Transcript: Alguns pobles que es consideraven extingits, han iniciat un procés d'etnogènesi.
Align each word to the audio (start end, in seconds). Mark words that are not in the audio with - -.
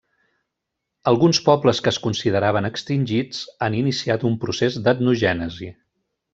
Alguns 1.11 1.39
pobles 1.49 1.81
que 1.87 1.91
es 1.95 1.99
consideraven 2.07 2.69
extingits, 2.71 3.43
han 3.69 3.79
iniciat 3.83 4.27
un 4.33 4.41
procés 4.47 4.81
d'etnogènesi. 4.89 5.75